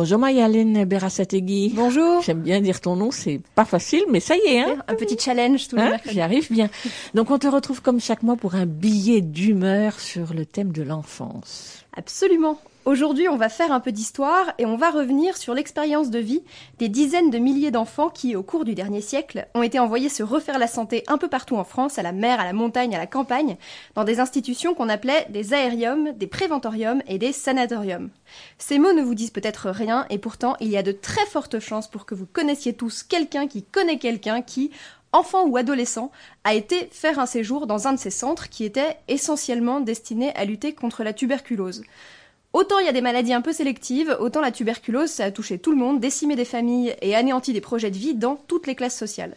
[0.00, 1.74] Bonjour Mayalène Berasategui.
[1.74, 2.22] Bonjour.
[2.22, 4.60] J'aime bien dire ton nom, c'est pas facile, mais ça y est.
[4.60, 5.98] Hein un petit challenge les Hein.
[6.06, 6.70] J'y arrive bien.
[7.12, 10.80] Donc on te retrouve comme chaque mois pour un billet d'humeur sur le thème de
[10.82, 11.84] l'enfance.
[11.94, 12.58] Absolument.
[12.86, 16.42] Aujourd'hui, on va faire un peu d'histoire et on va revenir sur l'expérience de vie
[16.78, 20.22] des dizaines de milliers d'enfants qui, au cours du dernier siècle, ont été envoyés se
[20.22, 22.98] refaire la santé un peu partout en France, à la mer, à la montagne, à
[22.98, 23.58] la campagne,
[23.94, 28.08] dans des institutions qu'on appelait des aériums, des préventoriums et des sanatoriums.
[28.56, 31.60] Ces mots ne vous disent peut-être rien et pourtant, il y a de très fortes
[31.60, 34.70] chances pour que vous connaissiez tous quelqu'un qui connaît quelqu'un qui,
[35.12, 36.10] enfant ou adolescent,
[36.44, 40.46] a été faire un séjour dans un de ces centres qui était essentiellement destiné à
[40.46, 41.82] lutter contre la tuberculose.
[42.52, 45.58] Autant il y a des maladies un peu sélectives, autant la tuberculose, ça a touché
[45.58, 48.74] tout le monde, décimé des familles et anéanti des projets de vie dans toutes les
[48.74, 49.36] classes sociales.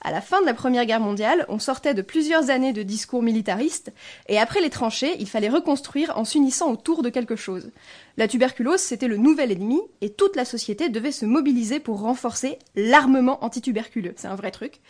[0.00, 3.22] À la fin de la Première Guerre mondiale, on sortait de plusieurs années de discours
[3.22, 3.92] militaristes,
[4.28, 7.70] et après les tranchées, il fallait reconstruire en s'unissant autour de quelque chose.
[8.16, 12.58] La tuberculose, c'était le nouvel ennemi, et toute la société devait se mobiliser pour renforcer
[12.74, 14.14] l'armement antituberculeux.
[14.16, 14.80] C'est un vrai truc.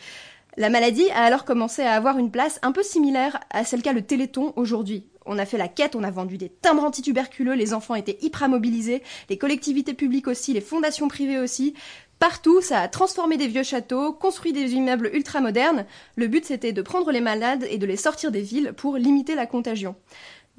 [0.57, 3.93] La maladie a alors commencé à avoir une place un peu similaire à celle qu'a
[3.93, 5.05] le Téléthon aujourd'hui.
[5.25, 8.49] On a fait la quête, on a vendu des timbres antituberculeux, les enfants étaient hyper
[8.49, 11.73] mobilisés, les collectivités publiques aussi, les fondations privées aussi.
[12.19, 15.85] Partout, ça a transformé des vieux châteaux, construit des immeubles ultra modernes.
[16.15, 19.35] Le but, c'était de prendre les malades et de les sortir des villes pour limiter
[19.35, 19.95] la contagion.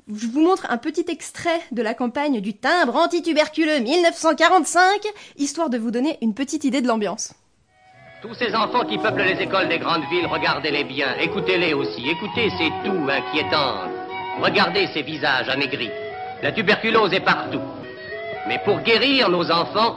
[0.08, 4.82] Je vous montre un petit extrait de la campagne du timbre antituberculeux 1945,
[5.36, 7.34] histoire de vous donner une petite idée de l'ambiance.
[8.22, 12.50] Tous ces enfants qui peuplent les écoles des grandes villes, regardez-les bien, écoutez-les aussi, écoutez
[12.58, 13.99] ces toux inquiétants.
[14.42, 15.90] Regardez ces visages amaigris.
[16.42, 17.60] La tuberculose est partout.
[18.48, 19.96] Mais pour guérir nos enfants,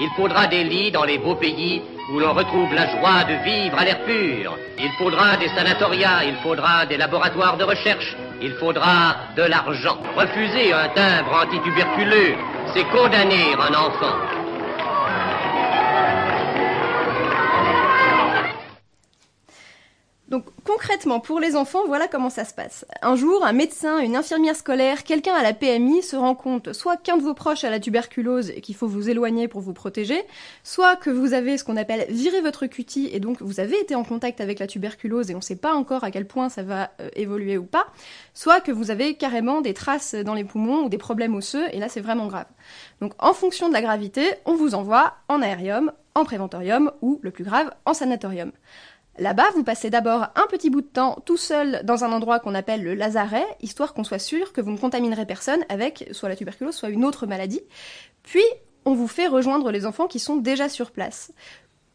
[0.00, 3.78] il faudra des lits dans les beaux pays où l'on retrouve la joie de vivre
[3.78, 4.56] à l'air pur.
[4.78, 9.98] Il faudra des sanatoriats, il faudra des laboratoires de recherche, il faudra de l'argent.
[10.16, 12.34] Refuser un timbre antituberculeux,
[12.74, 14.41] c'est condamner un enfant.
[20.32, 22.86] Donc concrètement, pour les enfants, voilà comment ça se passe.
[23.02, 26.96] Un jour, un médecin, une infirmière scolaire, quelqu'un à la PMI se rend compte soit
[26.96, 30.24] qu'un de vos proches a la tuberculose et qu'il faut vous éloigner pour vous protéger,
[30.64, 33.94] soit que vous avez ce qu'on appelle viré votre cutie et donc vous avez été
[33.94, 36.62] en contact avec la tuberculose et on ne sait pas encore à quel point ça
[36.62, 37.88] va euh, évoluer ou pas,
[38.32, 41.78] soit que vous avez carrément des traces dans les poumons ou des problèmes osseux et
[41.78, 42.46] là c'est vraiment grave.
[43.02, 47.30] Donc en fonction de la gravité, on vous envoie en aérium, en préventorium ou, le
[47.30, 48.52] plus grave, en sanatorium.
[49.18, 52.54] Là-bas, vous passez d'abord un petit bout de temps tout seul dans un endroit qu'on
[52.54, 56.36] appelle le lazaret, histoire qu'on soit sûr que vous ne contaminerez personne avec soit la
[56.36, 57.60] tuberculose, soit une autre maladie.
[58.22, 58.44] Puis,
[58.84, 61.32] on vous fait rejoindre les enfants qui sont déjà sur place.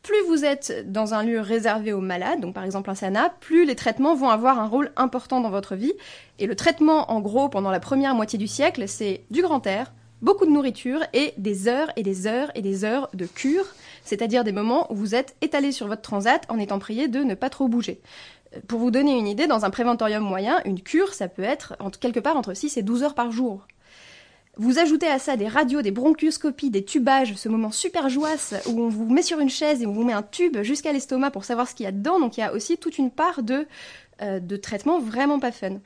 [0.03, 3.65] Plus vous êtes dans un lieu réservé aux malades, donc par exemple un sana, plus
[3.65, 5.93] les traitements vont avoir un rôle important dans votre vie.
[6.39, 9.91] Et le traitement, en gros, pendant la première moitié du siècle, c'est du grand air,
[10.21, 13.65] beaucoup de nourriture et des heures et des heures et des heures de cure,
[14.03, 17.35] c'est-à-dire des moments où vous êtes étalé sur votre transat en étant prié de ne
[17.35, 17.99] pas trop bouger.
[18.55, 21.75] Euh, Pour vous donner une idée, dans un préventorium moyen, une cure, ça peut être
[21.99, 23.67] quelque part entre 6 et 12 heures par jour.
[24.59, 28.81] Vous ajoutez à ça des radios, des bronchioscopies, des tubages, ce moment super jouasse où
[28.81, 31.43] on vous met sur une chaise et on vous met un tube jusqu'à l'estomac pour
[31.45, 32.19] savoir ce qu'il y a dedans.
[32.19, 33.67] Donc il y a aussi toute une part de,
[34.23, 35.77] euh, de traitement vraiment pas fun.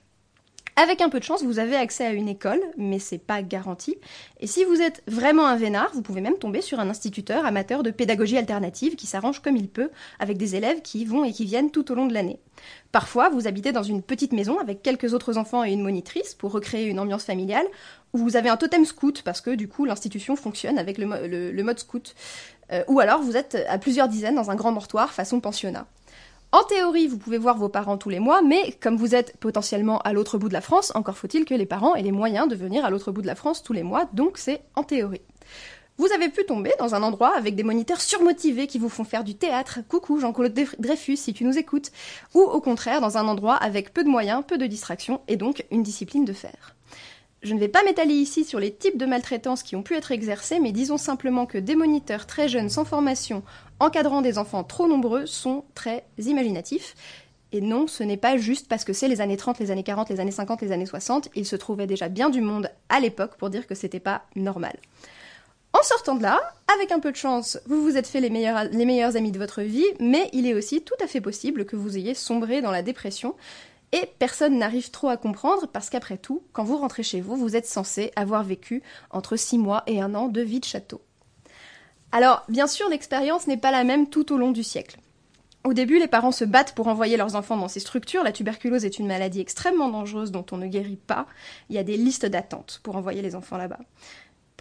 [0.77, 3.97] Avec un peu de chance, vous avez accès à une école, mais c'est pas garanti.
[4.39, 7.83] Et si vous êtes vraiment un vénard, vous pouvez même tomber sur un instituteur amateur
[7.83, 11.43] de pédagogie alternative qui s'arrange comme il peut avec des élèves qui vont et qui
[11.43, 12.39] viennent tout au long de l'année.
[12.93, 16.51] Parfois, vous habitez dans une petite maison avec quelques autres enfants et une monitrice pour
[16.53, 17.65] recréer une ambiance familiale,
[18.13, 21.27] ou vous avez un totem scout parce que du coup l'institution fonctionne avec le, mo-
[21.27, 22.15] le- le mode scout.
[22.71, 25.85] Euh, ou alors vous êtes à plusieurs dizaines dans un grand mortoir façon pensionnat.
[26.53, 29.99] En théorie, vous pouvez voir vos parents tous les mois, mais comme vous êtes potentiellement
[29.99, 32.55] à l'autre bout de la France, encore faut-il que les parents aient les moyens de
[32.55, 35.21] venir à l'autre bout de la France tous les mois, donc c'est en théorie.
[35.97, 39.23] Vous avez pu tomber dans un endroit avec des moniteurs surmotivés qui vous font faire
[39.23, 41.91] du théâtre, coucou Jean-Claude Dreyf- Dreyfus si tu nous écoutes,
[42.33, 45.65] ou au contraire dans un endroit avec peu de moyens, peu de distractions et donc
[45.71, 46.75] une discipline de fer.
[47.41, 50.11] Je ne vais pas m'étaler ici sur les types de maltraitance qui ont pu être
[50.11, 53.41] exercés, mais disons simplement que des moniteurs très jeunes sans formation
[53.79, 56.93] encadrant des enfants trop nombreux sont très imaginatifs.
[57.51, 60.09] Et non, ce n'est pas juste parce que c'est les années 30, les années 40,
[60.09, 61.29] les années 50, les années 60.
[61.33, 64.77] Il se trouvait déjà bien du monde à l'époque pour dire que c'était pas normal.
[65.73, 66.39] En sortant de là,
[66.75, 69.39] avec un peu de chance, vous vous êtes fait les meilleurs, les meilleurs amis de
[69.39, 72.71] votre vie, mais il est aussi tout à fait possible que vous ayez sombré dans
[72.71, 73.35] la dépression.
[73.93, 77.55] Et personne n'arrive trop à comprendre parce qu'après tout, quand vous rentrez chez vous, vous
[77.55, 81.01] êtes censé avoir vécu entre 6 mois et un an de vie de château.
[82.13, 84.97] Alors, bien sûr, l'expérience n'est pas la même tout au long du siècle.
[85.63, 88.23] Au début, les parents se battent pour envoyer leurs enfants dans ces structures.
[88.23, 91.27] La tuberculose est une maladie extrêmement dangereuse dont on ne guérit pas.
[91.69, 93.79] Il y a des listes d'attente pour envoyer les enfants là-bas.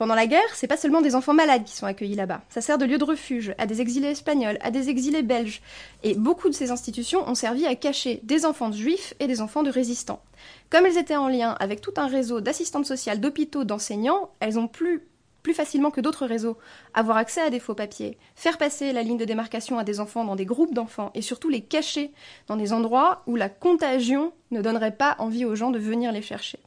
[0.01, 2.41] Pendant la guerre, c'est pas seulement des enfants malades qui sont accueillis là-bas.
[2.49, 5.61] Ça sert de lieu de refuge à des exilés espagnols, à des exilés belges.
[6.03, 9.43] Et beaucoup de ces institutions ont servi à cacher des enfants de juifs et des
[9.43, 10.23] enfants de résistants.
[10.71, 14.69] Comme elles étaient en lien avec tout un réseau d'assistantes sociales, d'hôpitaux, d'enseignants, elles ont
[14.69, 15.03] pu
[15.43, 16.57] plus facilement que d'autres réseaux,
[16.95, 20.25] avoir accès à des faux papiers, faire passer la ligne de démarcation à des enfants
[20.25, 22.11] dans des groupes d'enfants et surtout les cacher
[22.47, 26.23] dans des endroits où la contagion ne donnerait pas envie aux gens de venir les
[26.23, 26.59] chercher.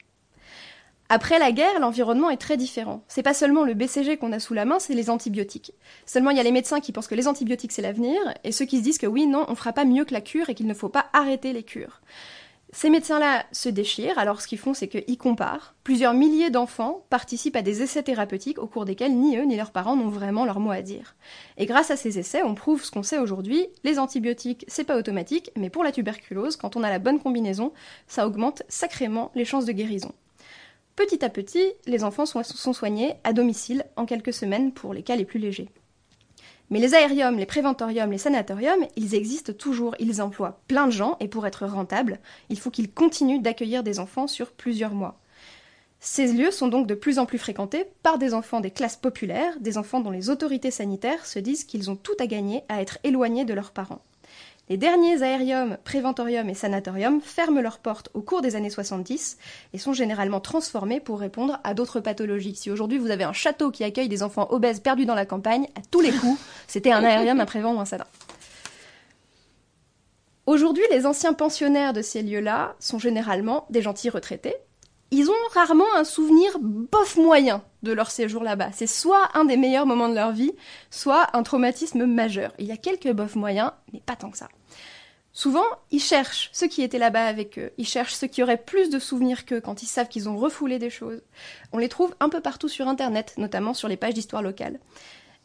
[1.10, 3.04] Après la guerre, l'environnement est très différent.
[3.08, 5.74] C'est pas seulement le BCG qu'on a sous la main, c'est les antibiotiques.
[6.06, 8.66] Seulement, il y a les médecins qui pensent que les antibiotiques c'est l'avenir, et ceux
[8.66, 10.68] qui se disent que oui, non, on fera pas mieux que la cure et qu'il
[10.68, 12.02] ne faut pas arrêter les cures.
[12.76, 15.76] Ces médecins-là se déchirent, alors ce qu'ils font, c'est qu'ils comparent.
[15.84, 19.72] Plusieurs milliers d'enfants participent à des essais thérapeutiques au cours desquels ni eux ni leurs
[19.72, 21.16] parents n'ont vraiment leur mot à dire.
[21.58, 24.98] Et grâce à ces essais, on prouve ce qu'on sait aujourd'hui, les antibiotiques, c'est pas
[24.98, 27.74] automatique, mais pour la tuberculose, quand on a la bonne combinaison,
[28.08, 30.12] ça augmente sacrément les chances de guérison.
[30.96, 35.16] Petit à petit, les enfants sont, soignés à domicile en quelques semaines pour les cas
[35.16, 35.70] les plus légers.
[36.70, 41.18] Mais les aériums, les préventoriums, les sanatoriums, ils existent toujours, ils emploient plein de gens
[41.20, 42.20] et pour être rentables,
[42.50, 45.20] il faut qu'ils continuent d'accueillir des enfants sur plusieurs mois.
[46.00, 49.58] Ces lieux sont donc de plus en plus fréquentés par des enfants des classes populaires,
[49.60, 53.00] des enfants dont les autorités sanitaires se disent qu'ils ont tout à gagner à être
[53.04, 54.02] éloignés de leurs parents.
[54.70, 59.38] Les derniers aériums, préventoriums et sanatoriums ferment leurs portes au cours des années 70
[59.74, 62.56] et sont généralement transformés pour répondre à d'autres pathologies.
[62.56, 65.68] Si aujourd'hui vous avez un château qui accueille des enfants obèses perdus dans la campagne,
[65.76, 68.08] à tous les coups, c'était un aérium, un prévent ou un sana.
[70.46, 74.56] Aujourd'hui, les anciens pensionnaires de ces lieux-là sont généralement des gentils retraités.
[75.16, 78.72] Ils ont rarement un souvenir bof moyen de leur séjour là-bas.
[78.74, 80.54] C'est soit un des meilleurs moments de leur vie,
[80.90, 82.52] soit un traumatisme majeur.
[82.58, 84.50] Il y a quelques bofs moyens, mais pas tant que ça.
[85.32, 88.90] Souvent, ils cherchent ceux qui étaient là-bas avec eux, ils cherchent ceux qui auraient plus
[88.90, 91.22] de souvenirs qu'eux quand ils savent qu'ils ont refoulé des choses.
[91.74, 94.80] On les trouve un peu partout sur Internet, notamment sur les pages d'histoire locale.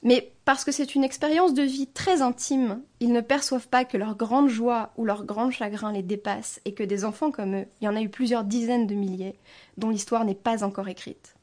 [0.03, 3.97] Mais parce que c'est une expérience de vie très intime, ils ne perçoivent pas que
[3.97, 7.67] leur grande joie ou leur grand chagrin les dépasse et que des enfants comme eux,
[7.81, 9.35] il y en a eu plusieurs dizaines de milliers,
[9.77, 11.35] dont l'histoire n'est pas encore écrite.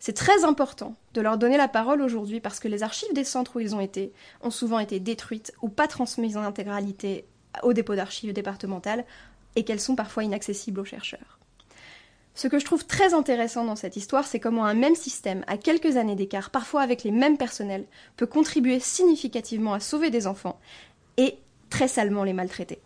[0.00, 3.56] C'est très important de leur donner la parole aujourd'hui parce que les archives des centres
[3.56, 7.26] où ils ont été ont souvent été détruites ou pas transmises en intégralité
[7.62, 9.04] au dépôt d'archives départemental
[9.54, 11.38] et qu'elles sont parfois inaccessibles aux chercheurs.
[12.34, 15.58] Ce que je trouve très intéressant dans cette histoire, c'est comment un même système, à
[15.58, 17.84] quelques années d'écart, parfois avec les mêmes personnels,
[18.16, 20.58] peut contribuer significativement à sauver des enfants
[21.18, 21.36] et
[21.68, 22.80] très salement les maltraiter.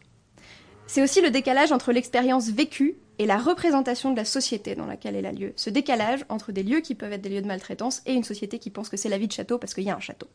[0.88, 5.16] C'est aussi le décalage entre l'expérience vécue et la représentation de la société dans laquelle
[5.16, 5.52] elle a lieu.
[5.56, 8.58] Ce décalage entre des lieux qui peuvent être des lieux de maltraitance et une société
[8.58, 10.28] qui pense que c'est la vie de château parce qu'il y a un château.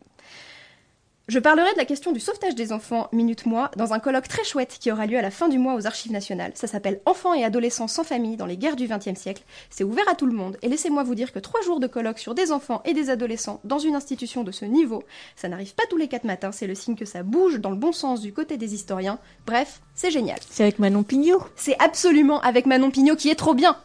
[1.32, 4.76] Je parlerai de la question du sauvetage des enfants minute-mois dans un colloque très chouette
[4.78, 6.52] qui aura lieu à la fin du mois aux Archives nationales.
[6.56, 9.44] Ça s'appelle Enfants et adolescents sans famille dans les guerres du XXe siècle.
[9.70, 12.20] C'est ouvert à tout le monde et laissez-moi vous dire que trois jours de colloque
[12.20, 15.04] sur des enfants et des adolescents dans une institution de ce niveau,
[15.38, 17.78] ça n'arrive pas tous les quatre matins, c'est le signe que ça bouge dans le
[17.78, 19.18] bon sens du côté des historiens.
[19.46, 20.40] Bref, c'est génial.
[20.50, 23.78] C'est avec Manon Pignot C'est absolument avec Manon Pignot qui est trop bien.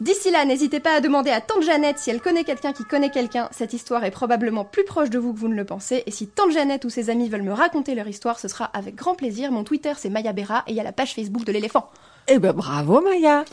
[0.00, 3.10] D'ici là, n'hésitez pas à demander à Tante Jeannette si elle connaît quelqu'un qui connaît
[3.10, 3.48] quelqu'un.
[3.52, 6.02] Cette histoire est probablement plus proche de vous que vous ne le pensez.
[6.06, 8.96] Et si Tante Jeannette ou ses amis veulent me raconter leur histoire, ce sera avec
[8.96, 9.52] grand plaisir.
[9.52, 11.90] Mon Twitter c'est Maya Bera et il y a la page Facebook de l'éléphant.
[12.26, 13.44] Eh ben bravo Maya